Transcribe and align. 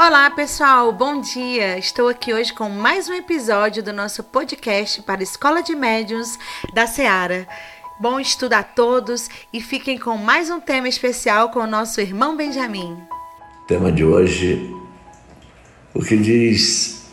Olá, 0.00 0.30
pessoal, 0.30 0.92
bom 0.92 1.20
dia! 1.20 1.76
Estou 1.76 2.06
aqui 2.06 2.32
hoje 2.32 2.52
com 2.52 2.68
mais 2.68 3.08
um 3.08 3.14
episódio 3.14 3.82
do 3.82 3.92
nosso 3.92 4.22
podcast 4.22 5.02
para 5.02 5.24
Escola 5.24 5.60
de 5.60 5.74
Médiuns 5.74 6.38
da 6.72 6.86
Seara. 6.86 7.48
Bom 8.00 8.20
estudo 8.20 8.52
a 8.52 8.62
todos 8.62 9.28
e 9.52 9.60
fiquem 9.60 9.98
com 9.98 10.16
mais 10.16 10.50
um 10.50 10.60
tema 10.60 10.88
especial 10.88 11.50
com 11.50 11.58
o 11.58 11.66
nosso 11.66 12.00
irmão 12.00 12.36
Benjamin. 12.36 12.96
Tema 13.66 13.90
de 13.90 14.04
hoje: 14.04 14.72
o 15.92 16.00
que 16.00 16.16
diz 16.16 17.10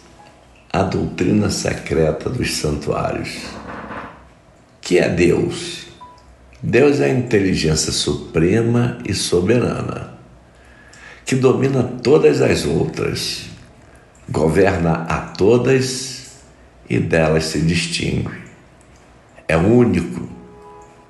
a 0.72 0.84
doutrina 0.84 1.50
secreta 1.50 2.30
dos 2.30 2.56
santuários. 2.56 3.48
Que 4.80 5.00
é 5.00 5.10
Deus? 5.10 5.88
Deus 6.62 7.00
é 7.00 7.06
a 7.06 7.10
inteligência 7.10 7.92
suprema 7.92 9.00
e 9.04 9.16
soberana 9.16 10.15
que 11.26 11.36
domina 11.36 11.82
todas 11.82 12.40
as 12.40 12.66
outras, 12.66 13.48
governa 14.30 15.06
a 15.10 15.18
todas 15.18 16.36
e 16.88 17.00
delas 17.00 17.46
se 17.46 17.62
distingue. 17.62 18.46
É 19.48 19.58
único, 19.58 20.30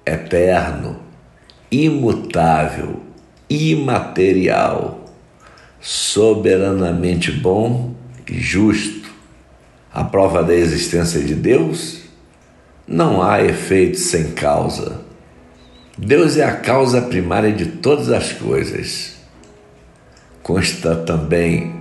eterno, 0.06 1.02
imutável, 1.70 3.02
imaterial, 3.50 5.04
soberanamente 5.82 7.34
bom 7.34 7.94
e 8.30 8.40
justo. 8.40 9.14
A 9.94 10.04
prova 10.06 10.44
da 10.44 10.56
existência 10.56 11.20
de 11.22 11.36
Deus? 11.36 12.04
Não 12.88 13.22
há 13.22 13.44
efeito 13.44 13.98
sem 13.98 14.32
causa. 14.32 15.02
Deus 15.98 16.38
é 16.38 16.44
a 16.44 16.56
causa 16.56 17.02
primária 17.02 17.52
de 17.52 17.66
todas 17.66 18.10
as 18.10 18.32
coisas 18.32 19.15
consta 20.46 20.96
também 20.96 21.74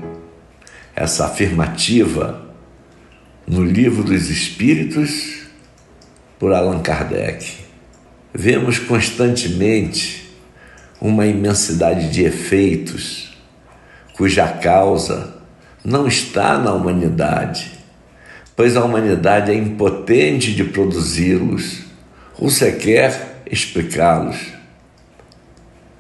essa 0.96 1.27
afirmativa 1.27 2.48
no 3.46 3.62
Livro 3.62 4.02
dos 4.02 4.30
Espíritos 4.30 5.43
por 6.38 6.51
Allan 6.51 6.80
Kardec. 6.80 7.59
Vemos 8.32 8.79
constantemente 8.79 10.34
uma 10.98 11.26
imensidade 11.26 12.09
de 12.09 12.24
efeitos 12.24 13.37
cuja 14.15 14.48
causa 14.48 15.34
não 15.84 16.06
está 16.06 16.56
na 16.56 16.73
humanidade, 16.73 17.71
pois 18.56 18.78
a 18.78 18.82
humanidade 18.82 19.51
é 19.51 19.54
impotente 19.54 20.54
de 20.54 20.65
produzi-los 20.65 21.82
ou 22.38 22.49
sequer 22.49 23.43
explicá-los. 23.45 24.38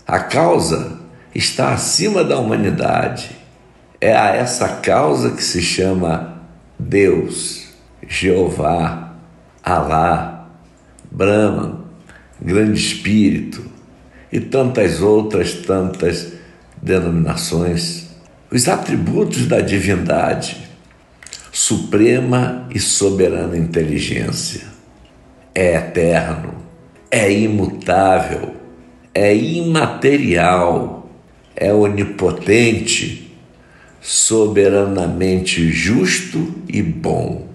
A 0.06 0.18
causa 0.18 1.03
está 1.34 1.72
acima 1.72 2.22
da 2.22 2.38
humanidade. 2.38 3.30
É 4.00 4.14
a 4.14 4.28
essa 4.28 4.68
causa 4.68 5.30
que 5.30 5.42
se 5.42 5.60
chama 5.60 6.42
Deus, 6.78 7.68
Jeová, 8.06 9.14
Alá, 9.62 10.48
Brahman, 11.10 11.80
Grande 12.40 12.78
Espírito 12.78 13.64
e 14.30 14.38
tantas 14.38 15.00
outras, 15.00 15.54
tantas 15.54 16.32
denominações. 16.80 18.08
Os 18.50 18.68
atributos 18.68 19.46
da 19.46 19.60
divindade, 19.60 20.68
suprema 21.50 22.68
e 22.70 22.78
soberana 22.78 23.56
inteligência. 23.56 24.62
É 25.54 25.76
eterno, 25.76 26.54
é 27.10 27.32
imutável, 27.32 28.54
é 29.14 29.34
imaterial 29.34 31.03
é 31.56 31.72
onipotente, 31.72 33.32
soberanamente 34.00 35.70
justo 35.70 36.54
e 36.68 36.82
bom, 36.82 37.48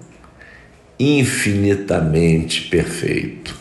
infinitamente 0.97 2.69
perfeito. 2.69 3.58